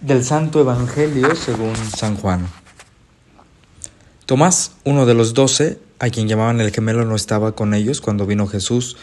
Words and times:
Del 0.00 0.24
Santo 0.24 0.60
Evangelio 0.60 1.36
según 1.36 1.76
San 1.76 2.16
Juan. 2.16 2.48
Tomás, 4.24 4.72
uno 4.84 5.04
de 5.04 5.12
los 5.12 5.34
doce, 5.34 5.78
a 5.98 6.08
quien 6.08 6.26
llamaban 6.26 6.62
el 6.62 6.72
gemelo, 6.72 7.04
no 7.04 7.14
estaba 7.14 7.54
con 7.54 7.74
ellos 7.74 8.00
cuando 8.00 8.24
vino 8.24 8.46
Jesús, 8.46 8.96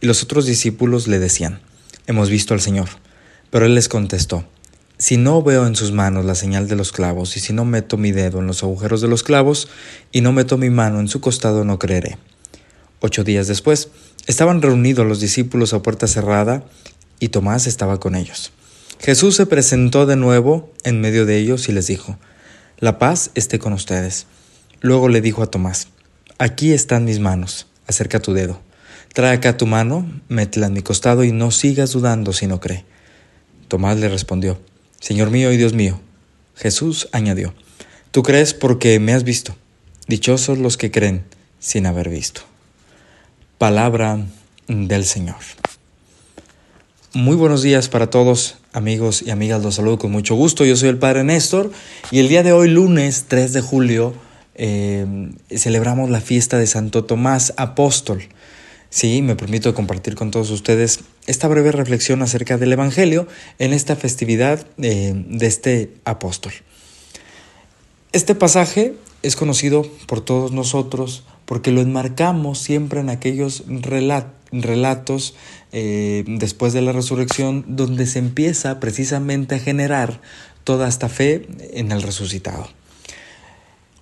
y 0.00 0.06
los 0.06 0.22
otros 0.22 0.46
discípulos 0.46 1.08
le 1.08 1.18
decían, 1.18 1.60
Hemos 2.06 2.30
visto 2.30 2.54
al 2.54 2.62
Señor. 2.62 2.88
Pero 3.50 3.66
él 3.66 3.74
les 3.74 3.90
contestó, 3.90 4.46
Si 4.98 5.16
no 5.16 5.42
veo 5.44 5.64
en 5.64 5.76
sus 5.76 5.92
manos 5.92 6.24
la 6.24 6.34
señal 6.34 6.66
de 6.66 6.74
los 6.74 6.90
clavos, 6.90 7.36
y 7.36 7.40
si 7.40 7.52
no 7.52 7.64
meto 7.64 7.96
mi 7.96 8.10
dedo 8.10 8.40
en 8.40 8.48
los 8.48 8.64
agujeros 8.64 9.00
de 9.00 9.06
los 9.06 9.22
clavos, 9.22 9.68
y 10.10 10.22
no 10.22 10.32
meto 10.32 10.58
mi 10.58 10.70
mano 10.70 10.98
en 10.98 11.06
su 11.06 11.20
costado, 11.20 11.64
no 11.64 11.78
creeré. 11.78 12.18
Ocho 13.00 13.22
días 13.22 13.46
después, 13.46 13.90
estaban 14.26 14.60
reunidos 14.60 15.06
los 15.06 15.20
discípulos 15.20 15.72
a 15.72 15.82
puerta 15.82 16.08
cerrada, 16.08 16.64
y 17.20 17.28
Tomás 17.28 17.68
estaba 17.68 18.00
con 18.00 18.16
ellos. 18.16 18.50
Jesús 18.98 19.36
se 19.36 19.46
presentó 19.46 20.04
de 20.04 20.16
nuevo 20.16 20.72
en 20.82 21.00
medio 21.00 21.26
de 21.26 21.38
ellos 21.38 21.68
y 21.68 21.72
les 21.72 21.86
dijo, 21.86 22.18
La 22.80 22.98
paz 22.98 23.30
esté 23.36 23.60
con 23.60 23.72
ustedes. 23.72 24.26
Luego 24.80 25.08
le 25.08 25.20
dijo 25.20 25.44
a 25.44 25.50
Tomás, 25.50 25.86
Aquí 26.38 26.72
están 26.72 27.04
mis 27.04 27.20
manos, 27.20 27.68
acerca 27.86 28.18
tu 28.18 28.32
dedo. 28.32 28.60
Trae 29.14 29.36
acá 29.36 29.56
tu 29.56 29.66
mano, 29.66 30.10
métela 30.28 30.66
en 30.66 30.72
mi 30.72 30.82
costado 30.82 31.22
y 31.22 31.30
no 31.30 31.52
sigas 31.52 31.92
dudando 31.92 32.32
si 32.32 32.48
no 32.48 32.58
cree. 32.58 32.84
Tomás 33.68 33.98
le 33.98 34.08
respondió, 34.08 34.58
Señor 35.00 35.30
mío 35.30 35.52
y 35.52 35.56
Dios 35.56 35.72
mío. 35.72 36.00
Jesús 36.56 37.08
añadió, 37.12 37.54
Tú 38.10 38.22
crees 38.22 38.54
porque 38.54 38.98
me 39.00 39.12
has 39.12 39.22
visto. 39.22 39.54
Dichosos 40.06 40.58
los 40.58 40.76
que 40.76 40.90
creen 40.90 41.24
sin 41.60 41.86
haber 41.86 42.08
visto. 42.08 42.40
Palabra 43.58 44.18
del 44.66 45.04
Señor. 45.04 45.36
Muy 47.12 47.36
buenos 47.36 47.62
días 47.62 47.88
para 47.88 48.08
todos, 48.08 48.56
amigos 48.72 49.22
y 49.22 49.30
amigas. 49.30 49.62
Los 49.62 49.74
saludo 49.74 49.98
con 49.98 50.10
mucho 50.10 50.34
gusto. 50.34 50.64
Yo 50.64 50.76
soy 50.76 50.88
el 50.88 50.98
Padre 50.98 51.24
Néstor 51.24 51.70
y 52.10 52.20
el 52.20 52.28
día 52.28 52.42
de 52.42 52.52
hoy, 52.52 52.68
lunes 52.68 53.26
3 53.28 53.52
de 53.52 53.60
julio, 53.60 54.14
eh, 54.54 55.06
celebramos 55.54 56.10
la 56.10 56.20
fiesta 56.20 56.58
de 56.58 56.66
Santo 56.66 57.04
Tomás 57.04 57.52
Apóstol. 57.56 58.22
Sí, 58.90 59.20
me 59.20 59.36
permito 59.36 59.74
compartir 59.74 60.14
con 60.14 60.30
todos 60.30 60.50
ustedes 60.50 61.00
esta 61.26 61.46
breve 61.46 61.72
reflexión 61.72 62.22
acerca 62.22 62.56
del 62.56 62.72
Evangelio 62.72 63.28
en 63.58 63.74
esta 63.74 63.96
festividad 63.96 64.66
eh, 64.78 65.12
de 65.14 65.46
este 65.46 65.92
apóstol. 66.04 66.52
Este 68.12 68.34
pasaje 68.34 68.94
es 69.22 69.36
conocido 69.36 69.82
por 70.06 70.22
todos 70.22 70.52
nosotros 70.52 71.24
porque 71.44 71.70
lo 71.70 71.82
enmarcamos 71.82 72.58
siempre 72.58 73.00
en 73.00 73.10
aquellos 73.10 73.64
relatos 74.50 75.34
eh, 75.72 76.24
después 76.26 76.72
de 76.72 76.80
la 76.80 76.92
resurrección 76.92 77.64
donde 77.68 78.06
se 78.06 78.18
empieza 78.18 78.80
precisamente 78.80 79.56
a 79.56 79.58
generar 79.58 80.22
toda 80.64 80.88
esta 80.88 81.10
fe 81.10 81.46
en 81.72 81.92
el 81.92 82.00
resucitado. 82.02 82.68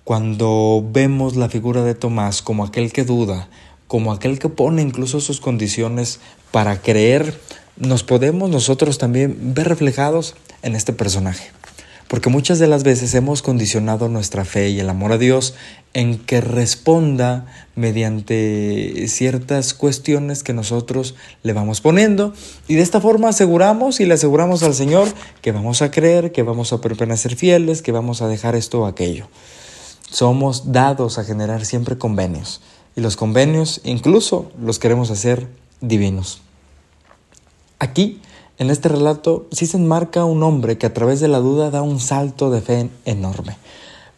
Cuando 0.05 0.85
vemos 0.89 1.35
la 1.35 1.49
figura 1.49 1.83
de 1.83 1.95
Tomás 1.95 2.41
como 2.41 2.63
aquel 2.63 2.93
que 2.93 3.03
duda, 3.03 3.49
como 3.87 4.11
aquel 4.11 4.39
que 4.39 4.49
pone 4.49 4.81
incluso 4.81 5.21
sus 5.21 5.39
condiciones 5.39 6.19
para 6.51 6.81
creer, 6.81 7.39
nos 7.77 8.03
podemos 8.03 8.49
nosotros 8.49 8.97
también 8.97 9.53
ver 9.53 9.67
reflejados 9.67 10.35
en 10.61 10.75
este 10.75 10.93
personaje. 10.93 11.51
Porque 12.07 12.29
muchas 12.29 12.57
de 12.57 12.67
las 12.67 12.83
veces 12.83 13.13
hemos 13.15 13.41
condicionado 13.41 14.07
nuestra 14.07 14.45
fe 14.45 14.69
y 14.69 14.79
el 14.79 14.89
amor 14.89 15.11
a 15.11 15.17
Dios 15.17 15.55
en 15.93 16.17
que 16.17 16.39
responda 16.39 17.45
mediante 17.75 19.07
ciertas 19.09 19.73
cuestiones 19.73 20.41
que 20.41 20.53
nosotros 20.53 21.15
le 21.43 21.51
vamos 21.51 21.81
poniendo. 21.81 22.33
Y 22.69 22.75
de 22.75 22.81
esta 22.81 23.01
forma 23.01 23.29
aseguramos 23.29 23.99
y 23.99 24.05
le 24.05 24.13
aseguramos 24.13 24.63
al 24.63 24.73
Señor 24.73 25.09
que 25.41 25.51
vamos 25.51 25.81
a 25.81 25.91
creer, 25.91 26.31
que 26.31 26.43
vamos 26.43 26.71
a 26.71 26.79
permanecer 26.79 27.35
fieles, 27.35 27.81
que 27.81 27.91
vamos 27.91 28.21
a 28.21 28.29
dejar 28.29 28.55
esto 28.55 28.81
o 28.83 28.85
aquello. 28.85 29.27
Somos 30.09 30.71
dados 30.71 31.17
a 31.17 31.25
generar 31.25 31.65
siempre 31.65 31.97
convenios 31.97 32.61
y 32.97 33.01
los 33.01 33.15
convenios 33.15 33.79
incluso 33.85 34.51
los 34.59 34.79
queremos 34.79 35.11
hacer 35.11 35.47
divinos. 35.79 36.41
Aquí 37.79 38.19
en 38.57 38.71
este 38.71 38.89
relato 38.89 39.47
sí 39.51 39.67
se 39.67 39.77
enmarca 39.77 40.25
un 40.25 40.41
hombre 40.41 40.79
que 40.79 40.87
a 40.87 40.93
través 40.93 41.19
de 41.19 41.27
la 41.27 41.37
duda 41.37 41.69
da 41.69 41.83
un 41.83 41.99
salto 41.99 42.49
de 42.49 42.59
fe 42.59 42.89
enorme, 43.05 43.55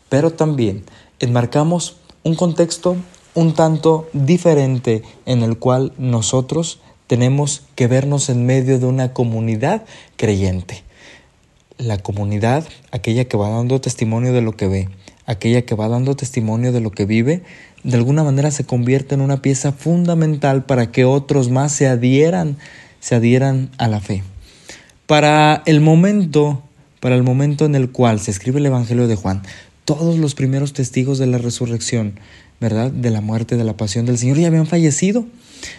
pero 0.07 0.31
también 0.31 0.85
enmarcamos 1.19 1.97
un 2.23 2.35
contexto 2.35 2.95
un 3.35 3.53
tanto 3.53 4.09
diferente 4.13 5.03
en 5.25 5.43
el 5.43 5.57
cual 5.59 5.93
nosotros 5.97 6.79
tenemos 7.07 7.63
que 7.75 7.87
vernos 7.87 8.29
en 8.29 8.45
medio 8.45 8.79
de 8.79 8.85
una 8.85 9.13
comunidad 9.13 9.85
creyente. 10.15 10.83
La 11.77 11.97
comunidad, 11.97 12.65
aquella 12.91 13.25
que 13.25 13.37
va 13.37 13.49
dando 13.49 13.81
testimonio 13.81 14.33
de 14.33 14.41
lo 14.41 14.57
que 14.57 14.67
ve, 14.67 14.89
aquella 15.29 15.61
que 15.61 15.75
va 15.75 15.87
dando 15.87 16.15
testimonio 16.15 16.71
de 16.71 16.81
lo 16.81 16.91
que 16.91 17.05
vive, 17.05 17.43
de 17.83 17.95
alguna 17.95 18.23
manera 18.23 18.49
se 18.51 18.65
convierte 18.65 19.15
en 19.15 19.21
una 19.21 19.41
pieza 19.41 19.71
fundamental 19.71 20.65
para 20.65 20.91
que 20.91 21.05
otros 21.05 21.49
más 21.49 21.71
se 21.71 21.87
adhieran 21.87 22.57
se 22.99 23.15
adhieran 23.15 23.69
a 23.77 23.87
la 23.87 23.99
fe. 23.99 24.23
Para 25.05 25.63
el 25.65 25.81
momento, 25.81 26.63
para 26.99 27.15
el 27.15 27.23
momento 27.23 27.65
en 27.65 27.75
el 27.75 27.91
cual 27.91 28.19
se 28.19 28.31
escribe 28.31 28.59
el 28.59 28.65
Evangelio 28.65 29.07
de 29.07 29.15
Juan, 29.15 29.43
todos 29.85 30.17
los 30.17 30.35
primeros 30.35 30.73
testigos 30.73 31.17
de 31.17 31.27
la 31.27 31.37
resurrección, 31.37 32.19
¿verdad? 32.59 32.91
De 32.91 33.09
la 33.09 33.21
muerte, 33.21 33.57
de 33.57 33.63
la 33.63 33.77
pasión 33.77 34.05
del 34.05 34.17
Señor 34.17 34.37
ya 34.37 34.47
habían 34.47 34.67
fallecido. 34.67 35.25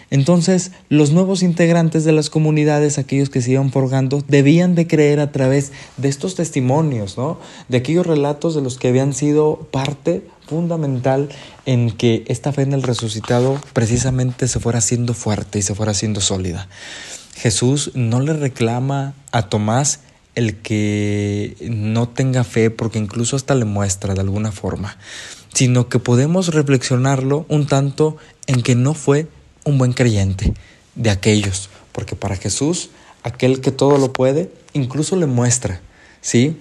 Entonces, 0.09 0.71
los 0.89 1.11
nuevos 1.11 1.41
integrantes 1.41 2.03
de 2.03 2.11
las 2.11 2.29
comunidades, 2.29 2.97
aquellos 2.97 3.29
que 3.29 3.41
se 3.41 3.51
iban 3.51 3.71
forjando, 3.71 4.23
debían 4.27 4.75
de 4.75 4.87
creer 4.87 5.19
a 5.19 5.31
través 5.31 5.71
de 5.97 6.07
estos 6.07 6.35
testimonios, 6.35 7.17
¿no? 7.17 7.39
De 7.67 7.77
aquellos 7.77 8.05
relatos 8.05 8.53
de 8.55 8.61
los 8.61 8.77
que 8.77 8.89
habían 8.89 9.13
sido 9.13 9.67
parte 9.71 10.23
fundamental 10.47 11.29
en 11.65 11.91
que 11.91 12.23
esta 12.27 12.51
fe 12.51 12.63
en 12.63 12.73
el 12.73 12.83
resucitado 12.83 13.59
precisamente 13.73 14.47
se 14.47 14.59
fuera 14.59 14.79
haciendo 14.79 15.13
fuerte 15.13 15.59
y 15.59 15.61
se 15.61 15.75
fuera 15.75 15.93
haciendo 15.93 16.21
sólida. 16.21 16.67
Jesús 17.35 17.91
no 17.95 18.19
le 18.19 18.33
reclama 18.33 19.13
a 19.31 19.49
Tomás 19.49 20.01
el 20.35 20.57
que 20.57 21.55
no 21.69 22.07
tenga 22.07 22.43
fe, 22.43 22.69
porque 22.69 22.99
incluso 22.99 23.35
hasta 23.35 23.55
le 23.55 23.65
muestra 23.65 24.13
de 24.13 24.21
alguna 24.21 24.51
forma, 24.51 24.97
sino 25.53 25.89
que 25.89 25.99
podemos 25.99 26.53
reflexionarlo 26.53 27.45
un 27.49 27.67
tanto 27.67 28.17
en 28.47 28.61
que 28.61 28.75
no 28.75 28.93
fue 28.93 29.27
un 29.65 29.77
buen 29.77 29.93
creyente 29.93 30.53
de 30.95 31.09
aquellos, 31.09 31.69
porque 31.91 32.15
para 32.15 32.35
Jesús, 32.35 32.89
aquel 33.23 33.61
que 33.61 33.71
todo 33.71 33.97
lo 33.97 34.13
puede, 34.13 34.51
incluso 34.73 35.15
le 35.15 35.25
muestra, 35.25 35.81
¿sí? 36.21 36.57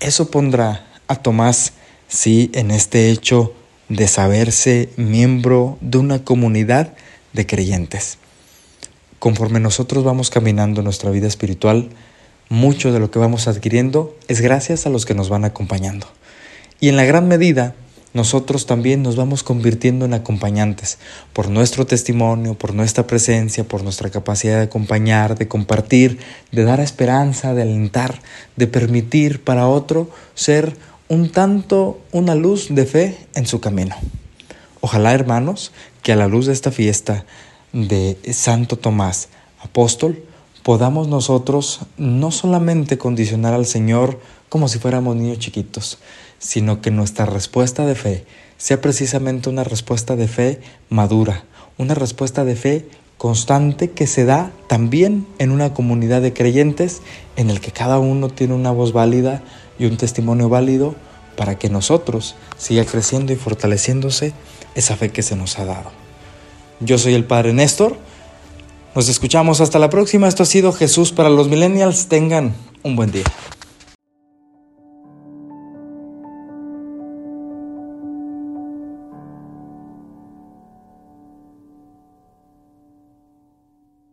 Eso 0.00 0.30
pondrá 0.30 0.86
a 1.08 1.16
Tomás 1.16 1.72
sí 2.08 2.50
en 2.54 2.70
este 2.70 3.10
hecho 3.10 3.52
de 3.88 4.06
saberse 4.06 4.90
miembro 4.96 5.78
de 5.80 5.98
una 5.98 6.24
comunidad 6.24 6.94
de 7.32 7.46
creyentes. 7.46 8.18
Conforme 9.18 9.60
nosotros 9.60 10.04
vamos 10.04 10.30
caminando 10.30 10.82
nuestra 10.82 11.10
vida 11.10 11.26
espiritual, 11.26 11.88
mucho 12.48 12.92
de 12.92 13.00
lo 13.00 13.10
que 13.10 13.18
vamos 13.18 13.48
adquiriendo 13.48 14.16
es 14.28 14.40
gracias 14.40 14.86
a 14.86 14.90
los 14.90 15.06
que 15.06 15.14
nos 15.14 15.28
van 15.28 15.44
acompañando. 15.44 16.06
Y 16.80 16.88
en 16.88 16.96
la 16.96 17.04
gran 17.04 17.28
medida, 17.28 17.74
nosotros 18.18 18.66
también 18.66 19.04
nos 19.04 19.14
vamos 19.14 19.44
convirtiendo 19.44 20.04
en 20.04 20.12
acompañantes 20.12 20.98
por 21.32 21.48
nuestro 21.48 21.86
testimonio, 21.86 22.54
por 22.54 22.74
nuestra 22.74 23.06
presencia, 23.06 23.62
por 23.62 23.84
nuestra 23.84 24.10
capacidad 24.10 24.56
de 24.56 24.64
acompañar, 24.64 25.38
de 25.38 25.46
compartir, 25.46 26.18
de 26.50 26.64
dar 26.64 26.80
esperanza, 26.80 27.54
de 27.54 27.62
alentar, 27.62 28.20
de 28.56 28.66
permitir 28.66 29.44
para 29.44 29.68
otro 29.68 30.10
ser 30.34 30.76
un 31.08 31.30
tanto 31.30 32.00
una 32.10 32.34
luz 32.34 32.66
de 32.70 32.86
fe 32.86 33.16
en 33.36 33.46
su 33.46 33.60
camino. 33.60 33.94
Ojalá, 34.80 35.14
hermanos, 35.14 35.70
que 36.02 36.10
a 36.10 36.16
la 36.16 36.26
luz 36.26 36.46
de 36.46 36.54
esta 36.54 36.72
fiesta 36.72 37.24
de 37.72 38.18
Santo 38.32 38.76
Tomás, 38.76 39.28
apóstol, 39.62 40.24
podamos 40.64 41.06
nosotros 41.06 41.82
no 41.96 42.32
solamente 42.32 42.98
condicionar 42.98 43.54
al 43.54 43.64
Señor 43.64 44.18
como 44.48 44.68
si 44.68 44.78
fuéramos 44.78 45.16
niños 45.16 45.38
chiquitos, 45.38 45.98
sino 46.38 46.80
que 46.80 46.90
nuestra 46.90 47.26
respuesta 47.26 47.86
de 47.86 47.94
fe 47.94 48.24
sea 48.56 48.80
precisamente 48.80 49.48
una 49.48 49.64
respuesta 49.64 50.16
de 50.16 50.28
fe 50.28 50.60
madura, 50.88 51.44
una 51.76 51.94
respuesta 51.94 52.44
de 52.44 52.56
fe 52.56 52.88
constante 53.18 53.90
que 53.90 54.06
se 54.06 54.24
da 54.24 54.52
también 54.68 55.26
en 55.38 55.50
una 55.50 55.74
comunidad 55.74 56.22
de 56.22 56.32
creyentes 56.32 57.02
en 57.36 57.50
el 57.50 57.60
que 57.60 57.72
cada 57.72 57.98
uno 57.98 58.28
tiene 58.28 58.54
una 58.54 58.70
voz 58.70 58.92
válida 58.92 59.42
y 59.78 59.86
un 59.86 59.96
testimonio 59.96 60.48
válido 60.48 60.94
para 61.36 61.58
que 61.58 61.68
nosotros 61.68 62.36
siga 62.56 62.84
creciendo 62.84 63.32
y 63.32 63.36
fortaleciéndose 63.36 64.32
esa 64.74 64.96
fe 64.96 65.10
que 65.10 65.22
se 65.22 65.36
nos 65.36 65.58
ha 65.58 65.64
dado. 65.64 65.90
Yo 66.80 66.98
soy 66.98 67.14
el 67.14 67.24
Padre 67.24 67.52
Néstor. 67.52 67.96
Nos 68.94 69.08
escuchamos 69.08 69.60
hasta 69.60 69.78
la 69.78 69.90
próxima. 69.90 70.28
Esto 70.28 70.44
ha 70.44 70.46
sido 70.46 70.72
Jesús 70.72 71.12
para 71.12 71.30
los 71.30 71.48
millennials. 71.48 72.06
Tengan 72.06 72.54
un 72.82 72.96
buen 72.96 73.10
día. 73.10 73.24